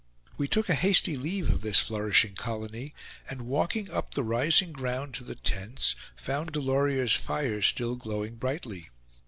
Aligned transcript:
We 0.35 0.47
took 0.47 0.67
a 0.67 0.73
hasty 0.73 1.15
leave 1.15 1.51
of 1.51 1.61
this 1.61 1.79
flourishing 1.79 2.33
colony, 2.33 2.95
and 3.29 3.43
walking 3.43 3.91
up 3.91 4.15
the 4.15 4.23
rising 4.23 4.71
ground 4.71 5.13
to 5.13 5.23
the 5.23 5.35
tents, 5.35 5.95
found 6.15 6.53
Delorier's 6.53 7.13
fire 7.13 7.61
still 7.61 7.95
glowing 7.95 8.37
brightly. 8.37 8.89